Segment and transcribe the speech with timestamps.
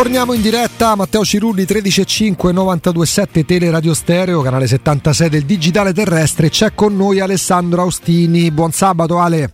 [0.00, 6.48] Torniamo in diretta, Matteo Cirulli 13.5 92.7 Tele Radio Stereo, canale 76 del Digitale Terrestre.
[6.48, 8.50] C'è con noi Alessandro Austini.
[8.50, 9.52] Buon sabato Ale.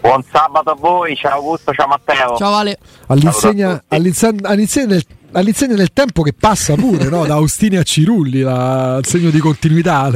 [0.00, 2.36] Buon sabato a voi, ciao Augusto, ciao Matteo.
[2.36, 2.76] Ciao Ale.
[3.06, 7.24] All'insegna, all'insegna, all'insegna, del, all'insegna del tempo che passa pure, no?
[7.24, 10.10] Da Austini a Cirulli, la, il segno di continuità.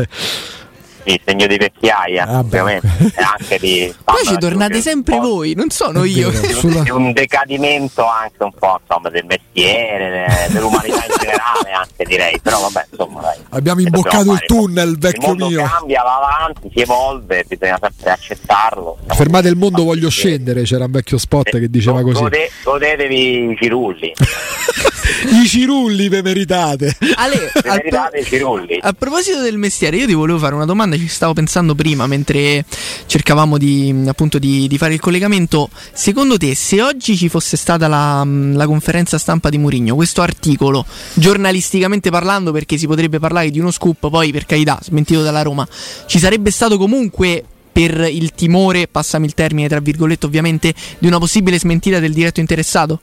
[1.08, 2.86] Sì, segno di vecchiaia, ah, ovviamente,
[3.16, 3.94] e anche di...
[4.04, 6.30] Poi ci tornate sempre voi, non sono io.
[6.30, 6.82] Sulla...
[6.82, 12.60] Di un decadimento anche un po' insomma, del mestiere, dell'umanità in generale anche direi, però
[12.60, 13.38] vabbè insomma dai.
[13.50, 15.64] Abbiamo imboccato il tunnel, vecchio il mio.
[15.64, 18.98] cambia, va avanti, si evolve, bisogna sempre accettarlo.
[19.06, 22.20] Fermate il mondo, voglio scendere, c'era un vecchio spot che diceva così.
[22.20, 24.12] Gode, godetevi i cirulli.
[25.24, 26.96] I cirulli ve meritate.
[27.16, 28.78] Ale, meritate i cirulli.
[28.80, 32.64] A proposito del mestiere, io ti volevo fare una domanda ci stavo pensando prima mentre
[33.06, 35.68] cercavamo di, appunto, di, di, fare il collegamento.
[35.92, 40.84] Secondo te, se oggi ci fosse stata la, la conferenza stampa di Murigno, questo articolo,
[41.14, 45.66] giornalisticamente parlando, perché si potrebbe parlare di uno scoop, poi per carità, smentito dalla Roma,
[46.06, 51.18] ci sarebbe stato comunque per il timore, passami il termine tra virgolette ovviamente, di una
[51.18, 53.00] possibile smentita del diretto interessato?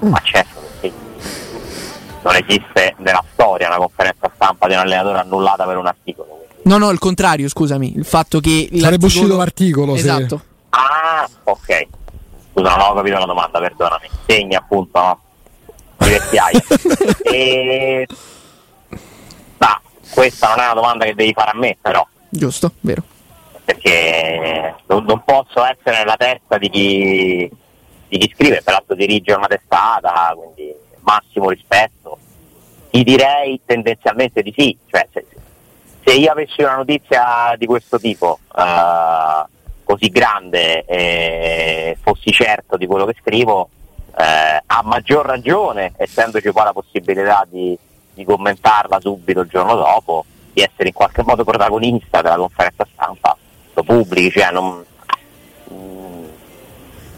[0.00, 0.59] Ma certo
[2.22, 6.46] non esiste nella storia una conferenza stampa di un allenatore annullata per un articolo.
[6.62, 7.96] No, no, il contrario, scusami.
[7.96, 8.68] Il fatto che.
[8.74, 9.94] Sarebbe uscito l'articolo.
[9.94, 10.38] Esatto.
[10.38, 10.44] Se...
[10.70, 11.86] Ah, ok.
[12.52, 14.08] Scusa, non ho capito la domanda, perdonami.
[14.26, 15.20] Segni appunto, no?
[15.96, 16.60] Di vecchiaia.
[17.24, 18.06] e...
[19.58, 19.80] Ma
[20.12, 22.06] questa non è una domanda che devi fare a me, però.
[22.28, 23.02] Giusto, vero.
[23.64, 27.50] Perché non, non posso essere nella testa di chi,
[28.08, 30.74] di chi scrive, peraltro dirige una testata, quindi
[31.10, 32.18] massimo rispetto.
[32.90, 35.26] Ti direi tendenzialmente di sì, cioè se,
[36.04, 39.48] se io avessi una notizia di questo tipo uh,
[39.84, 43.68] così grande e fossi certo di quello che scrivo,
[44.16, 47.76] eh, a maggior ragione, essendoci poi la possibilità di,
[48.12, 53.36] di, commentarla subito il giorno dopo, di essere in qualche modo protagonista della conferenza stampa,
[53.72, 54.84] lo pubblichi, cioè non,
[55.72, 56.24] mm,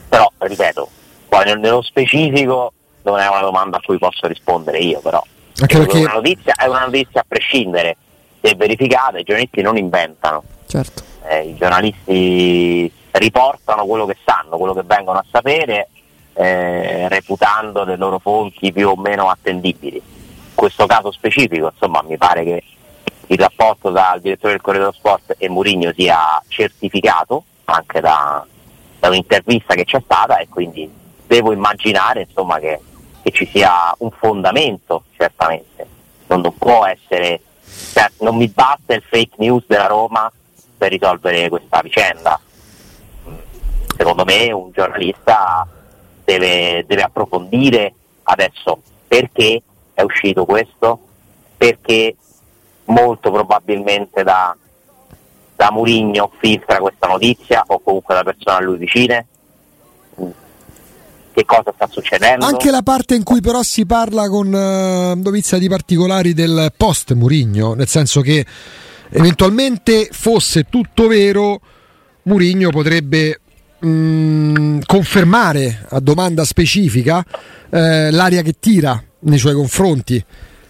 [0.08, 0.88] però ripeto,
[1.28, 2.72] poi nello specifico
[3.02, 5.22] non è una domanda a cui posso rispondere io, però
[5.60, 5.98] Anche perché...
[5.98, 7.96] è, una notizia, è una notizia a prescindere,
[8.40, 10.42] se è verificata, i giornalisti non inventano.
[10.66, 11.02] Certo.
[11.28, 15.88] Eh, I giornalisti riportano quello che sanno, quello che vengono a sapere,
[16.34, 19.96] eh, reputando le loro fonti più o meno attendibili.
[19.96, 22.62] In questo caso specifico, insomma, mi pare che
[23.26, 28.44] il rapporto tra il direttore del Corriere dello Sport e Murigno sia certificato anche da,
[28.98, 30.90] da un'intervista che c'è stata e quindi
[31.26, 32.78] devo immaginare insomma, che
[33.22, 35.86] che ci sia un fondamento, certamente.
[36.26, 37.40] Non, può essere,
[37.92, 40.30] cioè, non mi basta il fake news della Roma
[40.76, 42.40] per risolvere questa vicenda.
[43.96, 45.66] Secondo me un giornalista
[46.24, 47.94] deve, deve approfondire
[48.24, 49.62] adesso perché
[49.94, 50.98] è uscito questo,
[51.56, 52.16] perché
[52.86, 54.56] molto probabilmente da,
[55.54, 59.26] da Murigno filtra questa notizia o comunque da persone a lui vicine
[61.32, 62.46] che cosa sta succedendo.
[62.46, 67.12] Anche la parte in cui però si parla con uh, dovizia di particolari del post
[67.14, 68.44] Murigno, nel senso che
[69.10, 71.60] eventualmente fosse tutto vero,
[72.24, 73.40] Murigno potrebbe
[73.80, 77.24] mh, mm, confermare a domanda specifica
[77.70, 80.22] eh, l'aria che tira nei suoi confronti.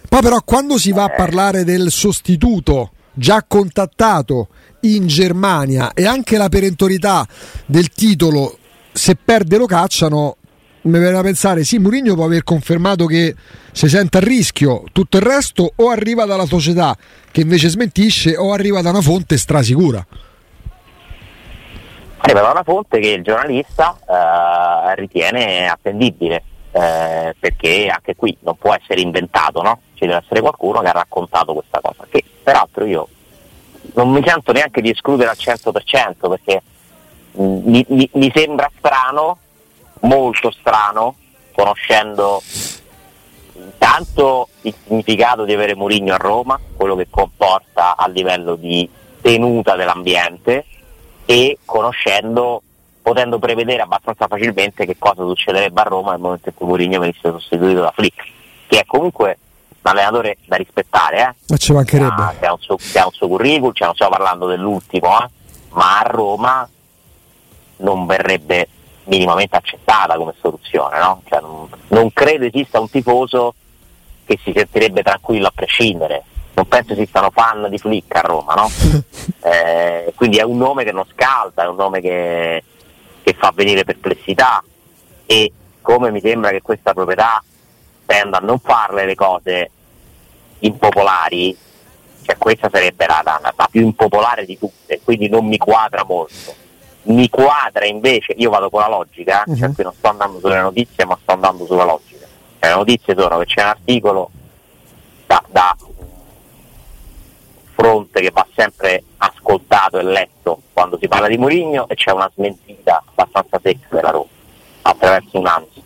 [0.07, 4.49] Poi però quando si va a parlare del sostituto già contattato
[4.81, 7.27] in Germania e anche la perentorietà
[7.65, 8.57] del titolo
[8.91, 10.37] se perde lo cacciano
[10.83, 13.35] mi viene da pensare, sì, Mourinho può aver confermato che
[13.71, 16.95] si sente a rischio, tutto il resto o arriva dalla società
[17.31, 20.05] che invece smentisce o arriva da una fonte strasicura.
[22.17, 28.55] Arriva da una fonte che il giornalista eh, ritiene attendibile, eh, perché anche qui non
[28.57, 29.79] può essere inventato, no?
[29.93, 33.07] Ci deve essere qualcuno che ha raccontato questa cosa, che peraltro io
[33.95, 36.61] non mi sento neanche di escludere al 100% perché
[37.31, 39.37] mh, mi, mi, mi sembra strano
[40.03, 41.15] molto strano,
[41.53, 42.41] conoscendo
[43.55, 48.89] intanto il significato di avere Mourinho a Roma, quello che comporta a livello di
[49.21, 50.65] tenuta dell'ambiente
[51.25, 52.61] e conoscendo,
[53.01, 57.29] potendo prevedere abbastanza facilmente che cosa succederebbe a Roma nel momento in cui Mourinho venisse
[57.29, 58.23] sostituito da Flick,
[58.67, 59.37] che è comunque
[59.81, 61.35] un allenatore da rispettare, eh?
[61.47, 62.21] ma ci mancherebbe.
[62.21, 65.29] Ah, che, ha un suo, un suo curriculum, cioè non stiamo parlando dell'ultimo, eh?
[65.71, 66.67] ma a Roma
[67.77, 68.67] non verrebbe
[69.05, 70.99] minimamente accettata come soluzione.
[70.99, 71.21] No?
[71.27, 73.53] Cioè, non, non, credo esista un tifoso
[74.25, 76.23] che si sentirebbe tranquillo a prescindere.
[76.55, 78.69] Non penso esistano fan di Flick a Roma, no?
[79.41, 82.63] eh, quindi è un nome che non scalda, è un nome che,
[83.23, 84.63] che fa venire perplessità
[85.25, 87.43] e siccome mi sembra che questa proprietà
[88.05, 89.71] tenda a non farle le cose
[90.59, 91.57] impopolari,
[92.21, 96.62] cioè questa sarebbe la, la, la più impopolare di tutte, quindi non mi quadra molto.
[97.03, 99.55] Mi quadra invece, io vado con la logica, uh-huh.
[99.55, 102.25] cioè qui non sto andando sulle notizie ma sto andando sulla logica.
[102.59, 104.31] Cioè, le notizie sono che c'è un articolo
[105.25, 105.75] da, da
[107.73, 112.31] fronte che va sempre ascoltato e letto quando si parla di Mourinho e c'è una
[112.33, 114.29] smentita abbastanza secca della Roma
[114.83, 115.83] attraverso un anzi.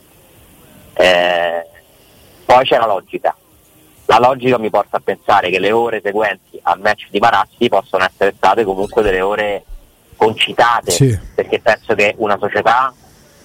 [0.94, 1.68] Eh,
[2.46, 3.36] poi c'è la logica.
[4.06, 8.06] La logica mi porta a pensare che le ore seguenti al match di Marazzi possono
[8.06, 9.66] essere state comunque delle ore
[10.18, 11.18] concitate, sì.
[11.34, 12.94] perché penso che una società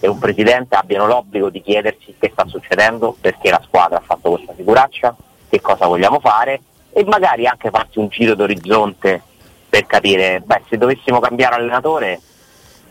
[0.00, 4.30] e un presidente abbiano l'obbligo di chiedersi che sta succedendo, perché la squadra ha fatto
[4.30, 5.14] questa figuraccia,
[5.48, 6.60] che cosa vogliamo fare
[6.92, 9.22] e magari anche farsi un giro d'orizzonte
[9.68, 12.20] per capire, beh, se dovessimo cambiare allenatore,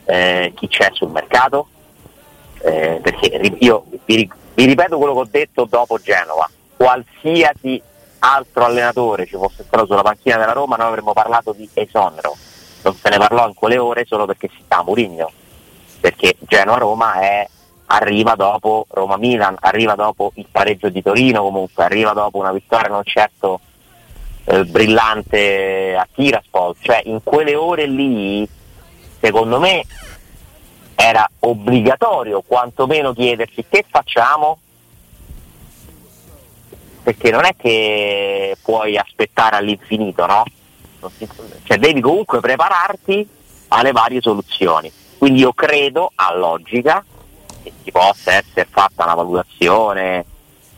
[0.05, 1.67] eh, chi c'è sul mercato,
[2.61, 3.27] eh, perché
[3.59, 7.81] io vi, vi, ripeto quello che ho detto dopo Genova, qualsiasi
[8.19, 12.35] altro allenatore ci fosse stato sulla panchina della Roma noi avremmo parlato di esonero,
[12.83, 15.31] non se ne parlò in quelle ore solo perché si sta a Murigno,
[15.99, 17.47] perché Genova-Roma è
[17.91, 23.03] arriva dopo Roma-Milan, arriva dopo il pareggio di Torino comunque, arriva dopo una vittoria non
[23.03, 23.59] certo
[24.45, 28.47] eh, brillante a Tiraspol, cioè in quelle ore lì
[29.19, 29.83] secondo me
[30.95, 34.57] era obbligatorio quantomeno chiedersi che facciamo?
[37.03, 40.43] Perché non è che puoi aspettare all'infinito, no?
[41.63, 43.27] Cioè devi comunque prepararti
[43.69, 44.91] alle varie soluzioni.
[45.17, 47.03] Quindi io credo a logica
[47.63, 50.25] che ci possa essere fatta una valutazione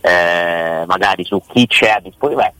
[0.02, 2.54] eh, magari su chi c'è a disposizione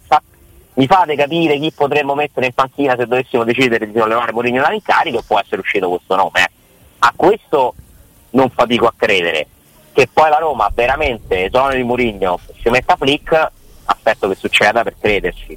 [0.76, 5.20] mi fate capire chi potremmo mettere in panchina se dovessimo decidere di sollevare Mourinho dall'incarico
[5.20, 6.42] e può essere uscito questo nome.
[6.42, 6.50] Eh.
[7.00, 7.76] A questo
[8.32, 9.48] non fatico a credere.
[9.92, 13.52] Che poi la Roma veramente esoneri di Mourinho si metta Flick,
[13.86, 15.56] aspetto che succeda per crederci,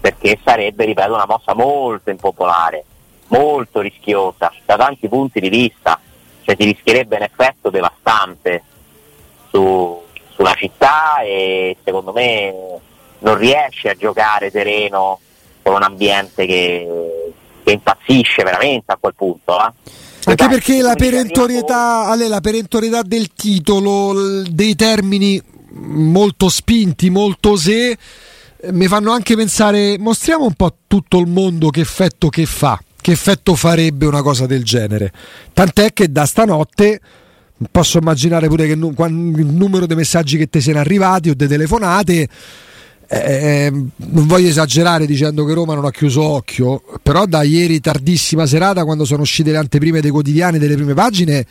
[0.00, 2.84] perché sarebbe, ripeto, una mossa molto impopolare,
[3.28, 5.98] molto rischiosa da tanti punti di vista,
[6.42, 8.62] cioè si rischierebbe un effetto devastante
[9.50, 12.54] su, sulla città e secondo me
[13.18, 15.18] non riesce a giocare sereno
[15.62, 17.32] con un ambiente che,
[17.64, 19.58] che impazzisce veramente a quel punto.
[19.58, 19.72] Eh?
[20.26, 25.40] Anche perché la perentorietà, Ale, la perentorietà del titolo, dei termini
[25.70, 27.96] molto spinti, molto se,
[28.72, 32.80] mi fanno anche pensare, mostriamo un po' a tutto il mondo che effetto che fa,
[33.00, 35.12] che effetto farebbe una cosa del genere.
[35.52, 37.00] Tant'è che da stanotte
[37.70, 42.28] posso immaginare pure che il numero dei messaggi che ti siano arrivati o delle telefonate
[43.08, 47.78] eh, eh, non voglio esagerare dicendo che Roma non ha chiuso occhio, però da ieri
[47.78, 51.46] tardissima serata, quando sono uscite le anteprime dei quotidiani, delle prime pagine,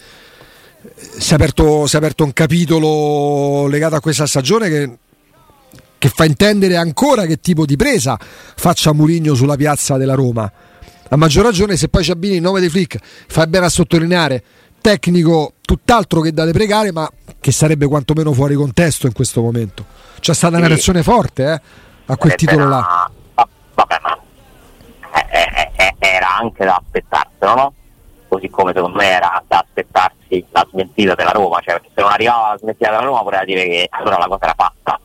[1.17, 4.97] si è aperto, si è aperto un capitolo legato a questa stagione che,
[5.97, 10.51] che, fa intendere ancora che tipo di presa faccia Murigno sulla piazza della Roma.
[11.09, 12.97] A maggior ragione, se poi ci abbini il nome di Flick,
[13.27, 14.43] fai bene a sottolineare
[14.81, 17.09] tecnico tutt'altro che da deprecare, ma
[17.39, 19.85] che sarebbe quantomeno fuori contesto in questo momento.
[20.19, 20.59] C'è stata sì.
[20.59, 21.61] una reazione forte eh,
[22.05, 23.09] a quel eh, titolo là.
[23.73, 24.17] Vabbè, ma
[25.31, 27.73] eh, eh, era anche da aspettarselo, no?
[28.27, 32.11] Così come secondo me era da aspettarsi la smentita della Roma, cioè perché se non
[32.11, 34.99] arrivava la smentita della Roma poteva dire che allora la cosa era fatta.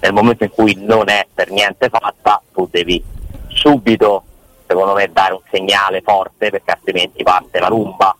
[0.00, 3.02] Nel momento in cui non è per niente fatta, tu devi
[3.48, 4.22] subito,
[4.66, 8.14] secondo me, dare un segnale forte perché altrimenti parte la rumba,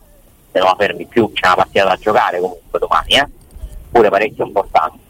[0.51, 3.29] se non la fermi più c'è una partita da giocare comunque domani, eh?
[3.91, 5.07] pure parecchio importante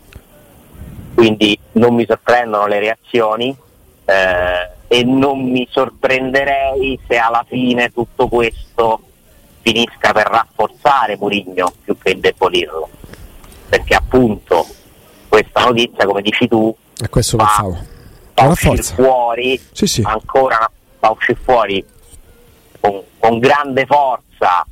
[1.18, 3.56] quindi non mi sorprendono le reazioni
[4.04, 9.00] eh, e non mi sorprenderei se alla fine tutto questo
[9.62, 12.88] finisca per rafforzare Murigno più che indebolirlo
[13.68, 14.64] perché appunto
[15.42, 17.78] questa notizia come dici tu e questo fa, pensavo
[18.34, 20.02] fa uscire fuori sì, sì.
[20.04, 21.84] ancora fa uscire fuori
[22.80, 24.66] con, con grande forza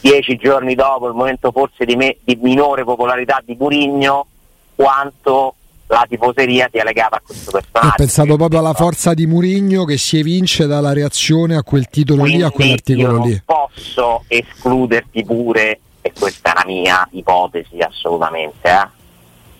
[0.00, 4.26] dieci giorni dopo il momento forse di, me, di minore popolarità di Murigno
[4.74, 5.54] quanto
[5.86, 7.88] la tifoseria sia legata a questo personaggio.
[7.88, 12.22] Ho pensato proprio alla forza di Murigno che si evince dalla reazione a quel titolo
[12.22, 13.42] Quindi lì, a quell'articolo non lì.
[13.44, 19.00] Posso escluderti pure, e questa è una mia ipotesi assolutamente, eh?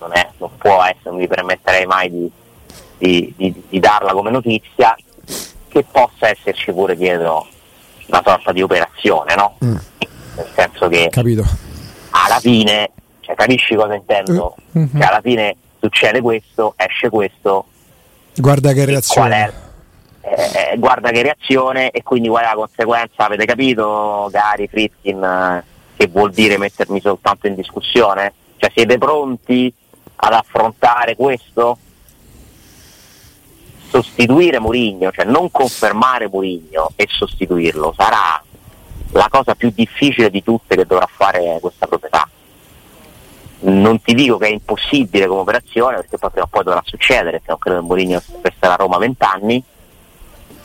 [0.03, 2.31] Non, è, non, può essere, non mi permetterei mai di,
[2.99, 4.97] di, di, di darla come notizia,
[5.69, 7.47] che possa esserci pure dietro
[8.07, 9.57] una sorta di operazione, no?
[9.65, 9.77] Mm.
[10.35, 11.45] Nel senso che Capito.
[12.11, 12.91] alla fine
[13.21, 14.57] cioè, capisci cosa intendo?
[14.77, 14.99] Mm-hmm.
[14.99, 17.67] Che alla fine succede questo, esce questo.
[18.35, 19.53] Guarda che reazione.
[20.21, 23.27] Eh, eh, guarda che reazione e quindi qual è la conseguenza?
[23.27, 25.63] Avete capito, cari Fritkin,
[25.97, 28.33] che che vuol dire mettermi soltanto in discussione?
[28.57, 29.73] Cioè siete pronti
[30.25, 31.79] ad affrontare questo?
[33.89, 38.43] Sostituire Murigno, cioè non confermare Murigno e sostituirlo sarà
[39.11, 42.29] la cosa più difficile di tutte che dovrà fare questa proprietà.
[43.65, 47.39] Non ti dico che è impossibile come operazione perché poi prima o poi dovrà succedere,
[47.39, 49.63] se non credo che Mourinho resterà a Roma 20 anni,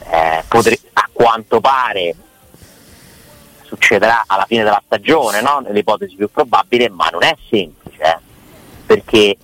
[0.10, 2.16] eh, potre- a quanto pare
[3.64, 5.60] succederà alla fine della stagione, no?
[5.60, 8.18] nell'ipotesi più probabile, ma non è semplice, eh?
[8.86, 9.36] perché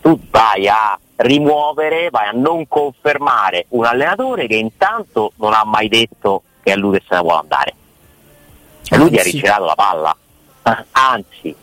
[0.00, 5.88] tu vai a rimuovere, vai a non confermare un allenatore che intanto non ha mai
[5.88, 7.74] detto che è lui che se ne vuole andare.
[8.90, 10.16] E lui ti ha rigirato la palla,
[10.92, 11.54] anzi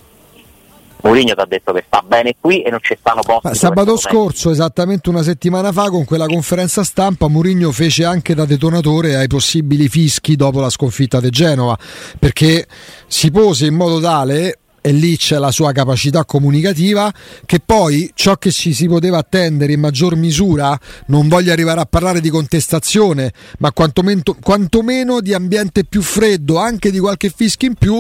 [1.06, 3.48] Mourinho ti ha detto che sta bene qui e non ci stanno posti.
[3.48, 8.46] Ma sabato scorso, esattamente una settimana fa, con quella conferenza stampa, Mourinho fece anche da
[8.46, 11.78] detonatore ai possibili fischi dopo la sconfitta di Genova,
[12.18, 12.66] perché
[13.06, 17.12] si pose in modo tale e lì c'è la sua capacità comunicativa
[17.48, 21.88] che poi ciò che ci si poteva attendere in maggior misura non voglio arrivare a
[21.88, 27.74] parlare di contestazione ma quantomeno, quantomeno di ambiente più freddo anche di qualche fischio in
[27.74, 28.00] più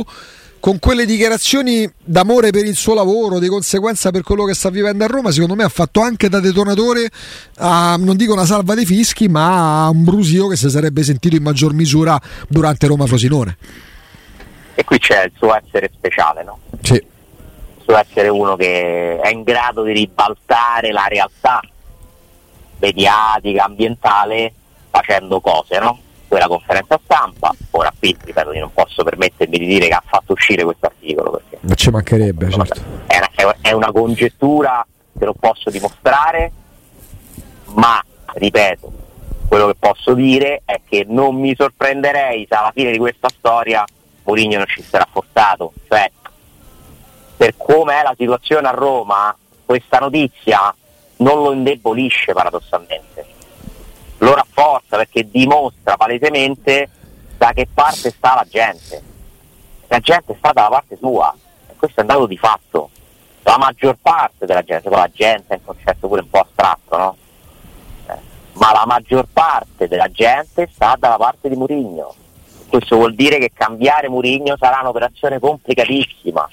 [0.59, 5.03] con quelle dichiarazioni d'amore per il suo lavoro, di conseguenza per quello che sta vivendo
[5.03, 7.07] a Roma, secondo me ha fatto anche da detonatore
[7.57, 11.35] a, non dico una salva dei fischi, ma a un brusio che si sarebbe sentito
[11.35, 13.57] in maggior misura durante Roma-Frosinone.
[14.75, 16.59] E qui c'è il suo essere speciale, no?
[16.81, 16.93] Sì.
[16.95, 21.61] Il suo essere uno che è in grado di ribaltare la realtà
[22.79, 24.53] mediatica, ambientale,
[24.89, 25.99] facendo cose, no?
[26.27, 27.53] quella conferenza stampa.
[27.71, 31.31] Ora qui, ripeto, io non posso permettermi di dire che ha fatto uscire questo articolo.
[31.31, 32.81] Perché Ma ci mancherebbe, certo.
[33.07, 34.85] È una, è una congettura
[35.17, 36.51] che non posso dimostrare,
[37.73, 38.03] ma,
[38.33, 38.91] ripeto,
[39.47, 43.85] quello che posso dire è che non mi sorprenderei se alla fine di questa storia
[44.25, 45.73] Mourinho non ci sarà forzato.
[45.87, 46.11] Cioè,
[47.37, 50.75] per come è la situazione a Roma, questa notizia
[51.17, 53.33] non lo indebolisce paradossalmente
[54.25, 56.89] lo rafforza perché dimostra palesemente
[57.37, 59.01] da che parte sta la gente.
[59.87, 61.33] La gente sta dalla parte sua
[61.67, 62.89] e questo è un dato di fatto.
[63.43, 67.17] La maggior parte della gente, la gente è un concetto pure un po' astratto, no?
[68.07, 68.19] Eh,
[68.53, 72.15] ma la maggior parte della gente sta dalla parte di Murigno.
[72.67, 76.49] Questo vuol dire che cambiare Murigno sarà un'operazione complicatissima.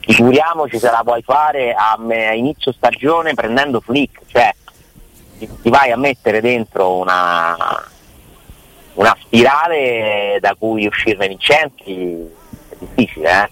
[0.00, 4.54] Figuriamoci se la puoi fare a, a inizio stagione prendendo Flick, cioè
[5.38, 7.56] ti, ti vai a mettere dentro una,
[8.94, 12.30] una spirale da cui uscirne vincenti
[12.68, 13.50] è difficile, eh?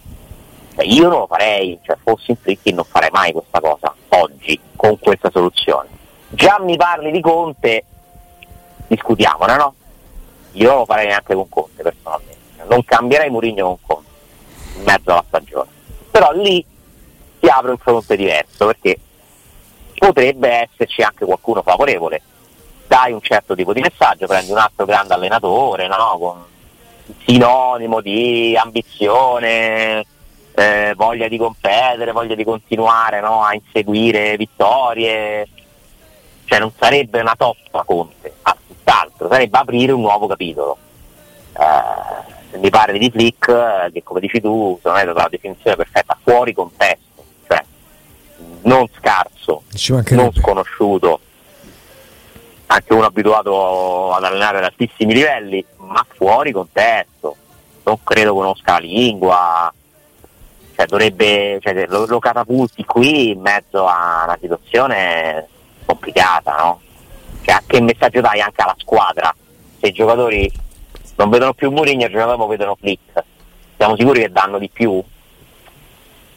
[0.75, 4.59] Cioè, io non lo farei, cioè fossi in Fritti non farei mai questa cosa oggi
[4.77, 5.89] con questa soluzione.
[6.31, 7.85] Già mi parli di Conte,
[8.87, 9.75] discutiamone, no?
[10.53, 14.11] Io non lo farei neanche con Conte personalmente, non cambierei Murigno con Conte
[14.77, 15.71] in mezzo alla stagione.
[16.11, 16.65] Però lì
[17.41, 18.99] si apre un fronte diverso perché
[19.95, 22.23] potrebbe esserci anche qualcuno favorevole.
[22.87, 26.17] Dai un certo tipo di messaggio, prendi un altro grande allenatore, no?
[26.19, 26.45] con
[27.25, 30.05] sinonimo di ambizione,
[30.55, 33.43] eh, voglia di competere, voglia di continuare no?
[33.43, 35.49] a inseguire vittorie.
[36.45, 38.35] Cioè non sarebbe una toppa Conte,
[39.23, 40.77] a tutt'altro, sarebbe aprire un nuovo capitolo.
[41.59, 46.17] Eh, mi parli di Flick, che come dici tu, secondo me è la definizione perfetta,
[46.23, 47.11] fuori contesto
[48.63, 49.63] non scarso,
[50.11, 51.21] non sconosciuto,
[52.67, 57.37] anche uno abituato ad allenare ad altissimi livelli, ma fuori contesto,
[57.85, 59.75] non credo conosca la lingua,
[60.75, 65.47] cioè, dovrebbe, cioè, lo, lo, catapulti qui in mezzo a una situazione
[65.85, 66.81] complicata, no?
[67.43, 69.35] Cioè, che messaggio dai anche alla squadra?
[69.81, 70.51] Se i giocatori
[71.17, 73.25] non vedono più Mourinho, il giorno dopo vedono Flick,
[73.77, 75.03] siamo sicuri che danno di più?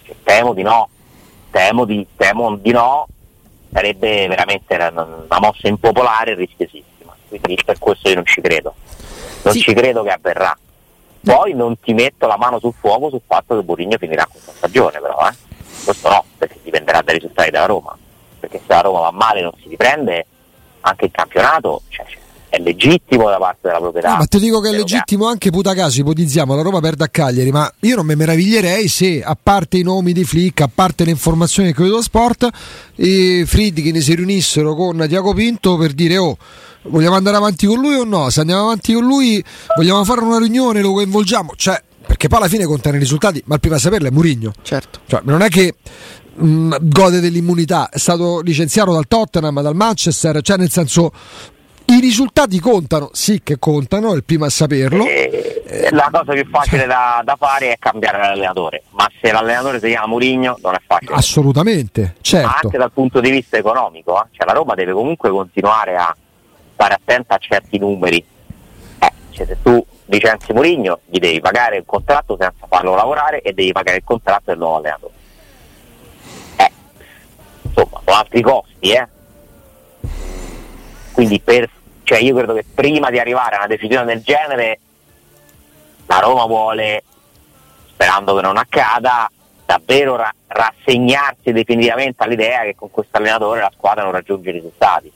[0.04, 0.90] Cioè, temo di no
[1.56, 3.08] temo di, temo di no,
[3.72, 7.16] sarebbe veramente una, una mossa impopolare e rischiosissima.
[7.30, 8.76] Quindi per questo io non ci credo.
[9.44, 9.62] Non sì.
[9.62, 10.58] ci credo che avverrà.
[11.22, 15.00] Poi non ti metto la mano sul fuoco sul fatto che Burigno finirà questa stagione,
[15.00, 15.34] però, eh.
[15.86, 17.98] Questo no, perché dipenderà dai risultati della Roma.
[18.38, 20.26] Perché se la Roma va male e non si riprende,
[20.86, 22.06] anche il campionato, cioè,
[22.50, 24.12] è legittimo da parte della proprietà.
[24.12, 27.08] No, ma ti dico che è legittimo anche puta caso, ipotizziamo la Roma perde a
[27.08, 31.04] Cagliari, ma io non mi meraviglierei se a parte i nomi di Flick, a parte
[31.04, 32.48] le informazioni che vedo sport,
[32.96, 36.38] i Friedkin si riunissero con Tiago Pinto per dire oh
[36.84, 38.30] vogliamo andare avanti con lui o no?
[38.30, 39.44] Se andiamo avanti con lui
[39.76, 43.56] vogliamo fare una riunione, lo coinvolgiamo, cioè perché poi alla fine contano i risultati, ma
[43.56, 44.54] il primo a saperlo è Murigno.
[44.62, 45.00] Certo.
[45.08, 45.74] Cioè, non è che
[46.36, 51.12] mh, mm, gode dell'immunità, è stato licenziato dal Tottenham, dal Manchester, cioè nel senso
[51.88, 55.06] I risultati contano, sì che contano, è il primo a saperlo.
[55.06, 59.88] Eh, la cosa più facile da, da, fare è cambiare l'allenatore, ma se l'allenatore si
[59.88, 61.14] chiama Murigno non è facile.
[61.14, 62.48] Assolutamente, certo.
[62.48, 64.28] Ma anche dal punto di vista economico, eh?
[64.32, 66.16] cioè la Roma deve comunque continuare a
[66.74, 68.24] stare attenta a certi numeri.
[69.00, 73.54] Eh, cioè se tu licenzi Murigno gli devi pagare il contratto senza farlo lavorare e
[73.54, 75.14] devi pagare il contratto del nuovo allenatore.
[77.76, 79.08] Insomma, sono altri costi, eh.
[81.12, 81.70] Quindi per,
[82.04, 84.80] cioè io credo che prima di arrivare a una decisione del genere
[86.06, 87.04] la Roma vuole,
[87.88, 89.30] sperando che non accada,
[89.66, 95.12] davvero ra- rassegnarsi definitivamente all'idea che con questo allenatore la squadra non raggiunge i risultati.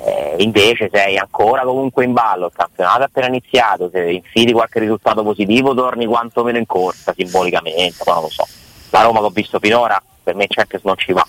[0.00, 4.78] Eh, invece sei ancora comunque in ballo, il campionato è appena iniziato, se infili qualche
[4.78, 8.46] risultato positivo torni quantomeno in corsa simbolicamente, poi non lo so.
[8.90, 11.26] La Roma che ho visto finora per me Champions non ci va,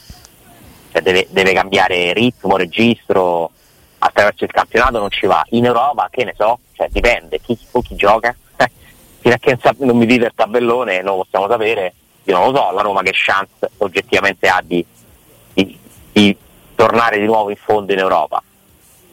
[0.91, 3.51] cioè deve, deve cambiare ritmo, registro,
[4.00, 5.43] attraverso il campionato non ci va.
[5.50, 8.36] In Europa che ne so, cioè dipende chi, chi gioca,
[9.19, 11.93] fino a che non mi dite il tabellone non lo possiamo sapere,
[12.24, 14.86] io non lo so, la Roma che chance oggettivamente ha di,
[15.53, 15.77] di,
[16.12, 16.38] di
[16.75, 18.41] tornare di nuovo in fondo in Europa,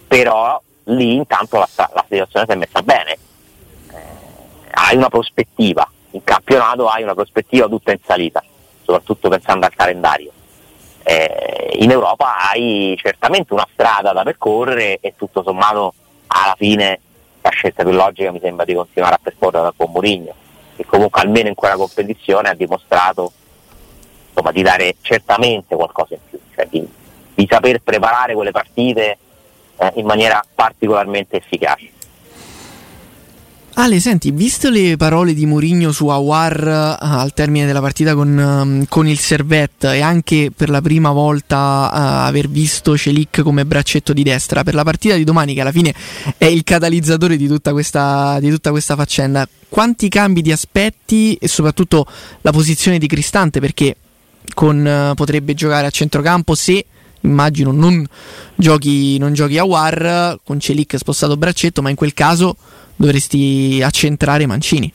[0.07, 3.99] però lì intanto la, la situazione si è messa bene, eh,
[4.73, 8.43] hai una prospettiva, in campionato hai una prospettiva tutta in salita,
[8.83, 10.33] soprattutto pensando al calendario.
[11.09, 15.95] Eh, in Europa hai certamente una strada da percorrere e tutto sommato
[16.27, 16.99] alla fine
[17.43, 20.35] la scelta più logica mi sembra di continuare a percorrere con Mourinho,
[20.75, 23.31] che comunque almeno in quella competizione ha dimostrato
[24.31, 26.85] insomma, di dare certamente qualcosa in più, cioè di,
[27.35, 29.19] di saper preparare quelle partite
[29.77, 31.89] eh, in maniera particolarmente efficace.
[33.79, 38.29] Ale, senti, visto le parole di Mourinho su Awar uh, al termine della partita con,
[38.35, 43.67] um, con, il Servette e anche per la prima volta uh, aver visto Celic come
[43.67, 45.95] braccetto di destra, per la partita di domani che alla fine
[46.39, 51.47] è il catalizzatore di tutta questa, di tutta questa faccenda, quanti cambi di aspetti e
[51.47, 52.07] soprattutto
[52.41, 53.61] la posizione di Cristante?
[53.61, 53.95] Perché
[54.55, 56.83] con, uh, potrebbe giocare a centrocampo se
[57.21, 58.07] immagino non
[58.55, 62.57] giochi, non giochi a War con Celic spostato braccetto, ma in quel caso
[62.97, 64.93] dovresti accentrare Mancini.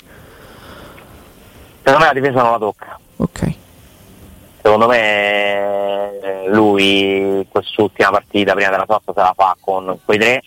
[1.84, 3.00] Secondo me la difesa non la tocca.
[3.18, 3.54] Ok.
[4.62, 10.44] Secondo me lui quest'ultima partita prima della sosta se la fa con quei tre.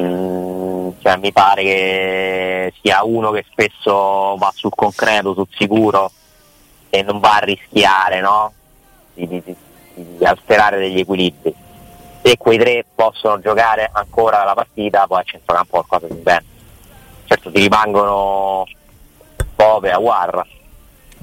[0.00, 6.12] Mm, cioè, mi pare che sia uno che spesso va sul concreto, sul sicuro
[6.90, 8.52] e non va a rischiare no?
[9.14, 9.56] di, di, di,
[10.16, 11.54] di alterare degli equilibri
[12.22, 16.44] se quei tre possono giocare ancora la partita, poi a centrocampo qualcosa di bene.
[17.24, 18.66] Certo ti rimangono
[19.54, 20.46] Pove a War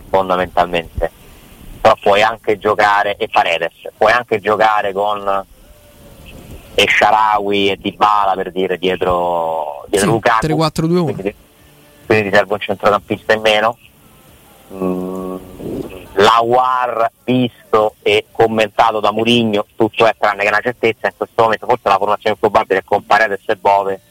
[0.10, 1.12] fondamentalmente,
[1.82, 5.46] però puoi anche giocare, e Paredes, puoi anche giocare con
[6.80, 10.46] e Sharawi e Dybala per dire dietro, dietro sì, Lukaku.
[10.46, 11.36] 3-4-2-1 quindi,
[12.06, 13.78] quindi ti serve un centrocampista in meno.
[14.74, 15.07] Mm,
[16.18, 21.44] la WAR visto e commentato da Murigno, tutto è tranne che una certezza, in questo
[21.44, 24.02] momento forse la formazione più probabile è con Paredes e Bove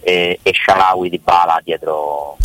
[0.00, 2.36] e, e Sharawi di Bala dietro,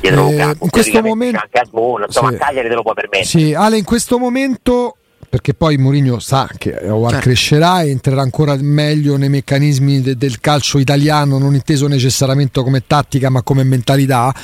[0.00, 0.64] dietro eh, Lukaku.
[0.64, 2.36] In questo momento anche a Sbon, insomma sì.
[2.38, 3.24] Cagliari te lo può permettere.
[3.24, 4.96] Sì, Ale in questo momento
[5.30, 7.28] perché poi Mourinho sa che Howard certo.
[7.28, 12.84] crescerà e entrerà ancora meglio nei meccanismi de- del calcio italiano, non inteso necessariamente come
[12.84, 14.34] tattica ma come mentalità.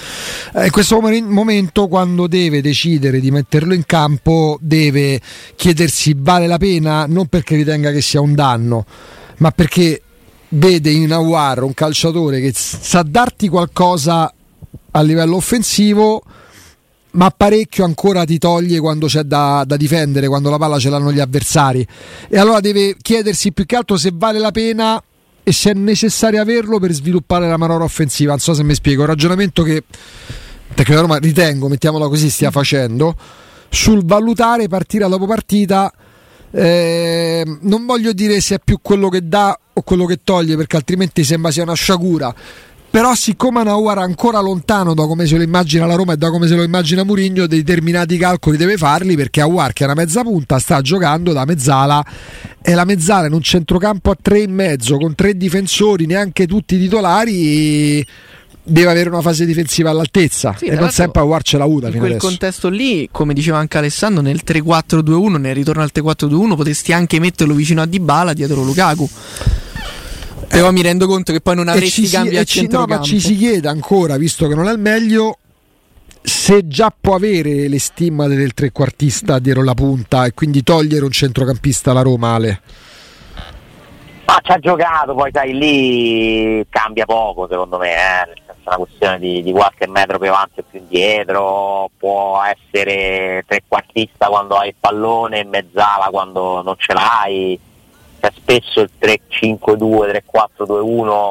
[0.55, 5.20] Eh, in questo momento, quando deve decidere di metterlo in campo, deve
[5.57, 8.87] chiedersi vale la pena, non perché ritenga che sia un danno,
[9.38, 10.03] ma perché
[10.51, 14.33] vede in Awar un calciatore che sa darti qualcosa
[14.92, 16.22] a livello offensivo
[17.16, 21.12] ma parecchio ancora ti toglie quando c'è da, da, difendere, quando la palla ce l'hanno
[21.12, 21.87] gli avversari.
[22.29, 25.02] E allora deve chiedersi più che altro se vale la pena
[25.42, 28.31] e se è necessario averlo per sviluppare la manovra offensiva.
[28.31, 29.02] Non so se mi spiego.
[29.02, 29.85] Un ragionamento che
[30.74, 33.16] Tecnica Roma ritengo, mettiamola così, stia facendo
[33.68, 35.92] sul valutare partita dopo partita.
[36.50, 40.76] Eh, non voglio dire se è più quello che dà o quello che toglie, perché
[40.76, 42.35] altrimenti sembra sia una sciagura
[42.90, 46.31] però siccome Nauar è ancora lontano da come se lo immagina la Roma e da
[46.31, 50.22] come se lo immagina Murigno determinati calcoli deve farli perché Aguar che è una mezza
[50.22, 52.05] punta sta giocando da mezzala.
[52.62, 56.79] E la mezzala in un centrocampo a tre e mezzo con tre difensori neanche tutti
[56.79, 58.05] titolari
[58.68, 60.55] deve avere una fase difensiva all'altezza.
[60.57, 62.27] Sì, e non sempre Aguar ce l'ha avuta in quel adesso.
[62.27, 67.55] contesto lì come diceva anche Alessandro nel 3-4-2-1 nel ritorno al 3-4-2-1 potresti anche metterlo
[67.55, 69.09] vicino a Dybala dietro Lukaku
[70.49, 72.93] però mi rendo conto che poi non avresti cambi a centrocampo.
[72.93, 75.39] No, ma ci si chiede ancora, visto che non è il meglio,
[76.23, 81.13] se già può avere le stimmate del trequartista dietro la punta e quindi togliere un
[81.13, 82.61] centrocampista alla Roma, Ale.
[84.25, 88.27] Ma ci ha giocato, poi sai, lì cambia poco secondo me, eh?
[88.27, 92.43] nel senso è una questione di, di, qualche metro più avanti o più indietro, può
[92.43, 97.61] essere trequartista quando hai il pallone e mezzala quando non ce l'hai,
[98.27, 100.23] cioè, spesso il 3-5-2,
[100.59, 101.31] 3-4-2-1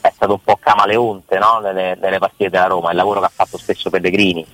[0.00, 1.60] è stato un po' camaleonte no?
[1.62, 4.44] nelle, nelle, partite della Roma, il lavoro che ha fatto spesso Pellegrini,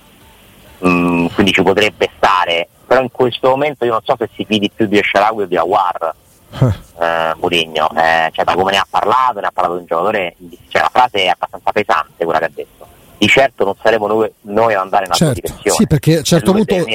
[0.85, 4.69] mm, quindi ci potrebbe stare, però in questo momento io non so se si fidi
[4.73, 6.13] più di Esharawi o di Awar
[6.99, 10.35] eh, Murigno, eh, cioè, da come ne ha parlato, ne ha parlato un giocatore,
[10.67, 12.87] cioè, la frase è abbastanza pesante quella che ha detto.
[13.17, 15.77] Di certo non saremo noi, noi ad andare in altra certo, direzione.
[15.77, 16.85] Sì, perché a un certo punto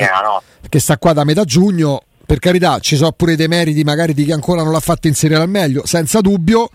[0.70, 4.24] che sta qua da metà giugno, per carità, ci sono pure dei meriti magari di
[4.24, 6.68] chi ancora non l'ha fatto inserire al meglio, senza dubbio,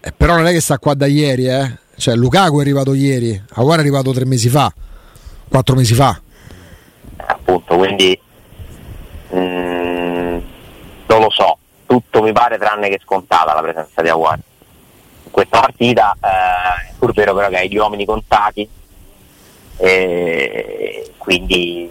[0.00, 1.78] eh, però non è che sta qua da ieri, eh.
[1.96, 4.72] Cioè, Lukaku è arrivato ieri, Aguara è arrivato tre mesi fa,
[5.48, 6.20] quattro mesi fa.
[7.16, 8.18] Eh, appunto, quindi
[9.30, 10.38] mh, mm,
[11.06, 14.42] non lo so, tutto mi pare tranne che scontata la presenza di Aguari.
[15.24, 18.68] In questa partita eh, è pur vero però che hai gli uomini contati,
[19.78, 21.90] e quindi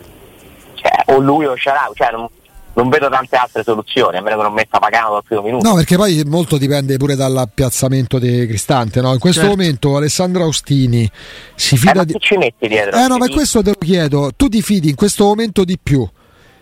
[0.76, 2.28] cioè, o lui o Sharau, cioè, non,
[2.76, 5.68] non, vedo tante altre soluzioni, a meno che non metta pagano dal primo minuto.
[5.68, 9.02] No, perché poi molto dipende pure dall'appiazzamento di Cristante.
[9.02, 9.14] No?
[9.14, 9.56] In questo certo.
[9.56, 11.10] momento Alessandro Austini
[11.56, 12.16] si fida eh, di.
[12.20, 12.98] ci metti dietro?
[12.98, 14.32] Eh no, ma questo te lo chiedo.
[14.36, 16.08] Tu ti fidi in questo momento di più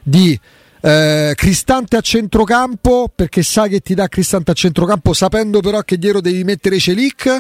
[0.04, 0.39] di
[0.82, 5.97] eh, Cristante a centrocampo perché sai che ti dà Cristante a centrocampo sapendo però che
[5.97, 7.39] dietro devi mettere Celic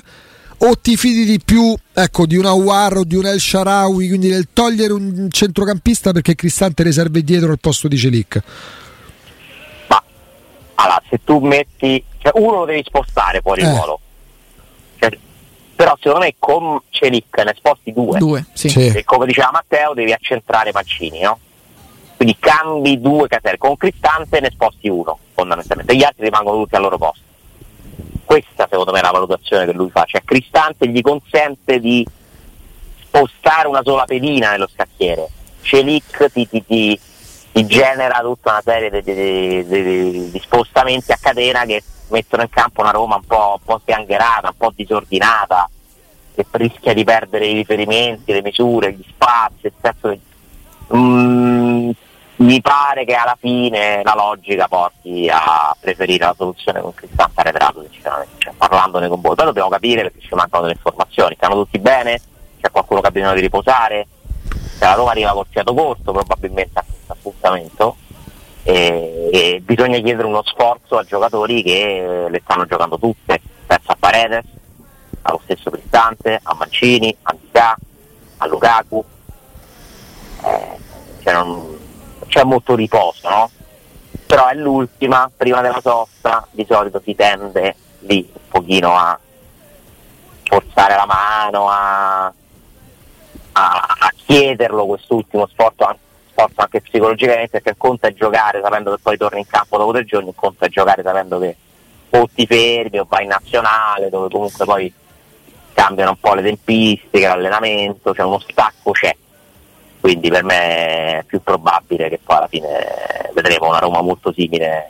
[0.65, 4.29] o ti fidi di più ecco, di un Awar o di un El Sharawi quindi
[4.29, 8.41] nel togliere un centrocampista perché Cristante ne serve dietro al posto di Celic
[9.87, 10.03] ma
[10.75, 13.69] allora se tu metti cioè uno lo devi spostare fuori eh.
[13.69, 13.99] ruolo
[14.99, 15.17] cioè,
[15.75, 18.69] però secondo me con Celic ne sposti due, due sì.
[18.69, 18.87] Sì.
[18.87, 21.39] e come diceva Matteo devi accentrare Mancini no?
[22.15, 26.81] quindi cambi due caselle, con Cristante ne sposti uno fondamentalmente, gli altri rimangono tutti al
[26.81, 27.32] loro posto.
[28.33, 32.03] Questa secondo me è la valutazione che lui fa, cioè Cristante gli consente di
[33.03, 35.27] spostare una sola pedina nello scacchiere,
[35.61, 36.99] Celic ti, ti, ti,
[37.51, 42.49] ti genera tutta una serie di, di, di, di, spostamenti a catena che mettono in
[42.49, 45.69] campo una Roma un po', un po' sgangherata, un po' disordinata,
[46.33, 50.19] che rischia di perdere i riferimenti, le misure, gli spazi, il senso che
[50.95, 51.91] Mm,
[52.43, 57.81] mi pare che alla fine la logica porti a preferire la soluzione con Cristante arretrato
[57.81, 59.35] decisamente, cioè, parlandone con voi.
[59.35, 62.19] Poi dobbiamo capire perché ci mancano delle informazioni, stanno tutti bene?
[62.59, 64.07] C'è qualcuno che ha bisogno di riposare?
[64.77, 67.95] Se la Roma arriva col fiato corto probabilmente a questo appuntamento
[68.63, 73.95] e, e, bisogna chiedere uno sforzo a giocatori che le stanno giocando tutte, penso a
[73.97, 74.45] Paredes,
[75.21, 77.77] allo stesso Cristante, a Mancini, a Ndicà,
[78.37, 79.03] a Lukaku.
[80.45, 80.77] Eh,
[81.23, 81.79] cioè non,
[82.33, 83.51] c'è molto riposo, no?
[84.25, 89.19] Però è l'ultima, prima della sosta, di solito si tende lì un pochino a
[90.43, 92.33] forzare la mano, a, a,
[93.51, 95.95] a chiederlo quest'ultimo sforzo,
[96.31, 100.33] sforzo anche psicologicamente, perché conta giocare sapendo che poi torni in campo dopo tre giorni,
[100.33, 101.55] conta giocare sapendo che
[102.09, 104.91] o ti fermi o vai in nazionale, dove comunque poi
[105.73, 109.15] cambiano un po' le tempistiche, l'allenamento, cioè uno stacco c'è
[110.03, 112.67] quindi per me è più probabile che poi alla fine
[113.33, 114.89] vedremo una Roma molto simile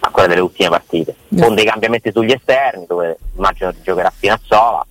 [0.00, 1.44] a quella delle ultime partite, yeah.
[1.44, 4.84] con dei cambiamenti sugli esterni dove immagino che giocherà Spinazzola,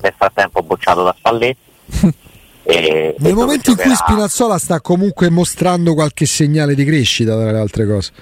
[0.00, 1.58] nel frattempo bocciato da Spalletti.
[2.62, 7.58] e, Nel momento in cui Spinazzola sta comunque mostrando qualche segnale di crescita tra le
[7.58, 8.12] altre cose.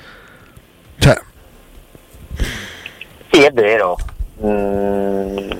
[0.98, 1.20] Cioè.
[3.30, 3.96] Sì, è vero.
[4.44, 5.50] Mm,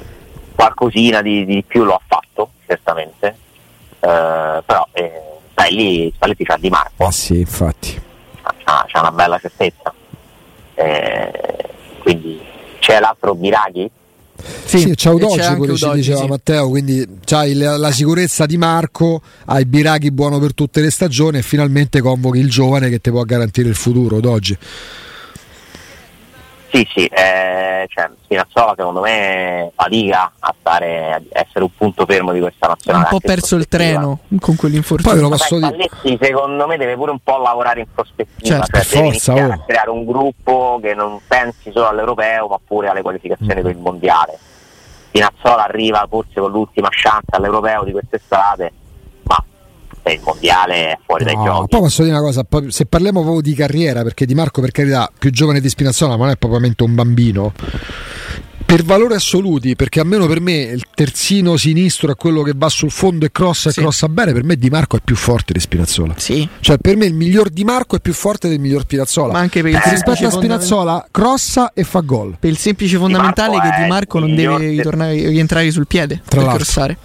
[0.56, 3.42] qualcosina di, di più lo ha fatto, certamente
[4.05, 5.23] eh, però eh,
[5.55, 7.07] sai, lì Spalletti c'ha Di Marco.
[7.07, 8.01] Ah sì, infatti.
[8.43, 9.93] C'ha, c'ha una bella certezza.
[10.75, 11.33] Eh,
[12.01, 12.40] quindi
[12.81, 13.90] c'è l'altro Biraghi?
[14.64, 16.27] Sì, sì c'è Udoci, come ci diceva sì.
[16.27, 21.38] Matteo, quindi c'hai la, la, sicurezza di Marco, hai Biraghi buono per tutte le stagioni
[21.38, 24.59] e finalmente convochi il giovane che ti può garantire il futuro d'oggi.
[26.74, 32.32] Sì, sì, eh, cioè, Spinazzola secondo me fatica a stare a essere un punto fermo
[32.32, 33.04] di questa nazionale.
[33.04, 35.12] Ha un po' perso il treno con quell'infortunio.
[35.12, 35.70] Poi lo posso dire.
[35.70, 39.52] Palletti secondo me deve pure un po' lavorare in prospettiva, certo, cioè forza, oh.
[39.52, 43.62] a creare un gruppo che non pensi solo all'europeo ma pure alle qualificazioni mm.
[43.62, 44.38] per il mondiale.
[45.06, 48.72] Spinazzola arriva forse con l'ultima chance all'europeo di quest'estate
[50.12, 51.69] il mondiale è fuori no, dai giochi.
[51.69, 55.11] Poi posso dire una cosa, se parliamo proprio di carriera, perché Di Marco per carità
[55.19, 57.53] più giovane di Spinazzola ma non è propriamente un bambino,
[58.67, 62.90] per valori assoluti, perché almeno per me il terzino sinistro è quello che va sul
[62.90, 63.79] fondo e crossa Sì.
[63.79, 66.14] e crossa bene, per me Di Marco è più forte di Spinazzola.
[66.17, 69.33] Sì, Cioè per me il miglior Di Marco è più forte del miglior Spinazzola.
[69.35, 72.37] ma anche per il, Eh, semplice rispetto a fondament- Spinazzola crossa e fa gol.
[72.40, 76.25] per il semplice fondamentale Marco che Di Marco non deve ritornare, rientrare sul piede Tra
[76.25, 76.57] per l'altro.
[76.57, 76.97] crossare.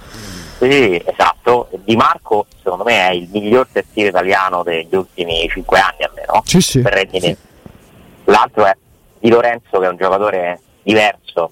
[0.59, 1.69] Sì, esatto.
[1.83, 6.41] Di Marco secondo me è il miglior terzino italiano degli ultimi cinque anni almeno.
[6.45, 6.81] Sì, sì.
[6.81, 7.39] Per rendimento.
[8.25, 8.75] L'altro è
[9.19, 11.51] Di Lorenzo che è un giocatore diverso,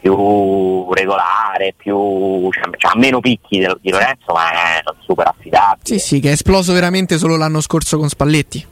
[0.00, 5.80] più regolare, più cioè, ha meno picchi di Lorenzo, ma è super affidabile.
[5.84, 8.66] Sì, sì, che è esploso veramente solo l'anno scorso con Spalletti.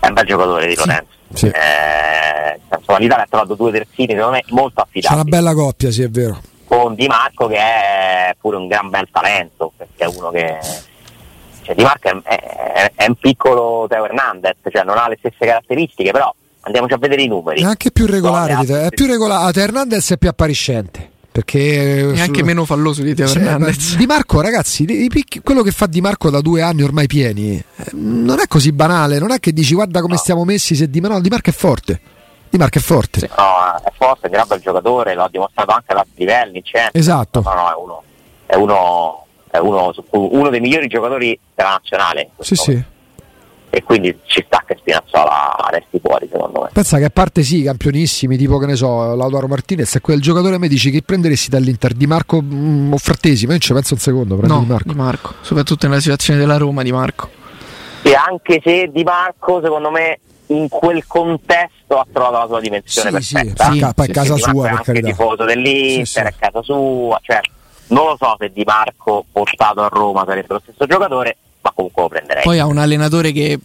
[0.00, 1.08] È un bel giocatore di Lorenzo.
[1.32, 1.46] Sì.
[1.46, 5.30] Eh, insomma, l'Italia ha trovato due terzini secondo me molto C'è una affidabili.
[5.30, 6.40] bella coppia, sì, è vero.
[6.70, 10.58] Con Di Marco che è pure un gran bel talento, perché è uno che...
[11.62, 15.44] Cioè, Di Marco è, è- è un piccolo Teo Hernandez, cioè non ha le stesse
[15.44, 17.60] caratteristiche, però andiamoci a vedere i numeri.
[17.60, 18.86] È anche più regolare di te.
[18.86, 19.60] È più regolare.
[19.60, 21.08] Hernandez è più appariscente.
[21.32, 23.96] Perché E anche meno falloso di Teo Cioè, Hernandez.
[23.96, 27.54] Di Marco, ragazzi, i picchi- quello che fa Di Marco da due anni ormai pieni
[27.56, 29.18] eh, non è così banale.
[29.20, 30.18] Non è che dici guarda come No.
[30.18, 30.74] stiamo messi.
[30.74, 32.00] Se Di, ma no, Di Marco è forte.
[32.50, 33.20] Di Marco è forte.
[33.20, 33.28] Sì.
[33.36, 36.88] No, è forte, è un gran bel giocatore, l'ho dimostrato anche ad altri livelli, cioè,
[36.92, 37.40] Esatto.
[37.42, 38.02] no, no, è uno,
[38.46, 42.30] è uno, è uno, uno dei migliori giocatori della nazionale.
[42.40, 42.82] Sì, sì.
[43.72, 46.70] E quindi ci sta che Spinazzola resti fuori, secondo me.
[46.72, 50.58] Pensa che a parte sì, campionissimi, tipo che ne so, Lautaro Martinez, è quel giocatore
[50.58, 54.00] me dici che prenderesti dall'Inter Di Marco mm, o Frattesi, ma io ci penso un
[54.00, 54.88] secondo, No, Di Marco.
[54.88, 57.28] Di Marco, soprattutto nella situazione della Roma Di Marco.
[58.02, 60.18] E anche se Di Marco, secondo me,
[60.50, 63.70] in quel contesto ha trovato la sua dimensione Sì, sì, perfetta.
[63.72, 65.06] sì, ca- poi sì, casa sua è per anche carità.
[65.08, 66.18] tifoso dell'Inter, Sì, sì.
[66.20, 67.40] è casa sua, cioè,
[67.88, 72.02] non lo so se Di Marco portato a Roma sarebbe lo stesso giocatore, ma comunque
[72.02, 72.42] lo prenderei.
[72.42, 73.58] Poi ha un allenatore che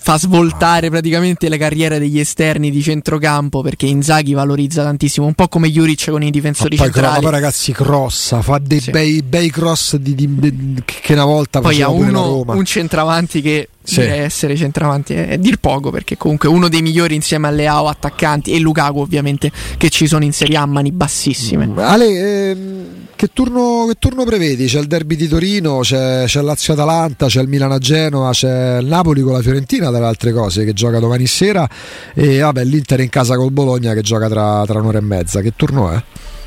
[0.00, 5.48] fa svoltare praticamente le carriere degli esterni di centrocampo perché Inzaghi valorizza tantissimo, un po'
[5.48, 7.22] come Juric con i Ma difensori poi, cro- centrali.
[7.22, 8.90] poi ragazzi crossa, fa dei Sì.
[8.90, 13.42] bei, bei cross di- di- di- che una volta Poi ha la uno, un centravanti
[13.42, 14.00] che Sì.
[14.00, 17.88] deve essere centravanti, è, è dir poco perché comunque uno dei migliori insieme a Leao
[17.88, 21.66] attaccanti e Lukaku ovviamente che ci sono in Serie A a mani bassissime.
[21.66, 22.77] Mm, Ale, ehm,
[23.18, 24.66] che, turno, che turno prevedi?
[24.66, 29.32] C'è il derby di Torino, c'è, c'è Lazio-Atalanta, c'è il Milano-Genova, c'è il Napoli con
[29.32, 31.68] la Fiorentina, tra le altre cose, che gioca domani sera
[32.14, 35.40] e vabbè, l'Inter in casa col Bologna che gioca tra, tra un'ora e mezza.
[35.40, 36.00] Che turno è?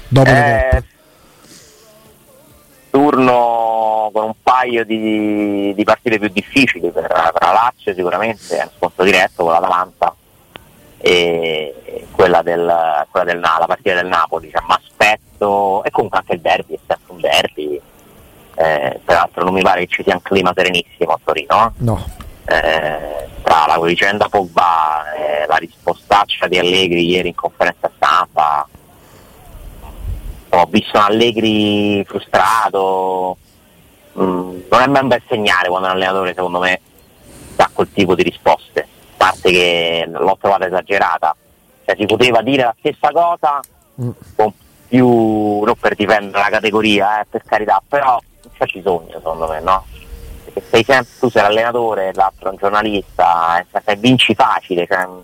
[0.08, 0.86] Dopo le Eh, coppe.
[2.90, 8.64] turno con un paio di, di partite più difficili per, per la Lazio sicuramente, è
[8.64, 10.16] un scontro diretto con l'Atalanta
[11.02, 16.34] e quella del, quella del la partita del Napoli, cioè, mi aspetto, e comunque anche
[16.34, 17.82] il derby è sempre un derby,
[18.56, 21.72] eh, peraltro non mi pare che ci sia un clima serenissimo a Torino, eh.
[21.78, 22.06] No,
[22.46, 28.68] Eh, tra la vicenda Pogba e la rispostaccia di Allegri ieri in conferenza stampa
[30.54, 33.38] ho visto un Allegri frustrato
[34.20, 36.82] Mm, non è mai un bel segnale quando un allenatore secondo me
[37.56, 38.86] dà quel tipo di risposte
[39.22, 41.36] parte che l'ho trovata esagerata
[41.86, 43.60] cioè si poteva dire la stessa cosa
[44.02, 44.10] Mm.
[44.38, 44.54] con
[44.88, 45.06] più
[45.64, 49.86] non per difendere la categoria eh, per carità però non c'è bisogno secondo me no?
[50.46, 54.88] perché sei sempre, tu sei l'allenatore, l'altro è un giornalista, e se- se vinci facile,
[54.90, 55.20] cioè, mm,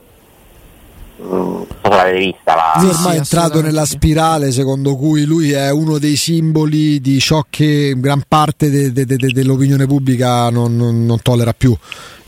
[1.20, 2.74] non so se l'avete vista la...
[2.78, 7.00] lui Sì, ormai sì, è entrato nella spirale secondo cui lui è uno dei simboli
[7.02, 11.54] di ciò che gran parte de- de- de- de- dell'opinione pubblica non, non- non tollera
[11.54, 11.76] più,